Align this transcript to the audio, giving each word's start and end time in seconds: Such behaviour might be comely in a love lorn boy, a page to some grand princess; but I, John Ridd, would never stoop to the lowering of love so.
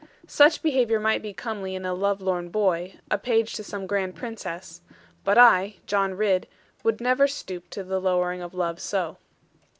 Such 0.25 0.63
behaviour 0.63 0.99
might 0.99 1.21
be 1.21 1.31
comely 1.31 1.75
in 1.75 1.85
a 1.85 1.93
love 1.93 2.21
lorn 2.21 2.49
boy, 2.49 2.95
a 3.11 3.19
page 3.19 3.53
to 3.53 3.63
some 3.63 3.85
grand 3.85 4.15
princess; 4.15 4.81
but 5.23 5.37
I, 5.37 5.75
John 5.85 6.15
Ridd, 6.15 6.47
would 6.83 6.99
never 6.99 7.27
stoop 7.27 7.69
to 7.69 7.83
the 7.83 7.99
lowering 8.01 8.41
of 8.41 8.55
love 8.55 8.79
so. 8.79 9.17